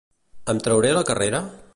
[0.53, 1.43] Em trauré la carrera?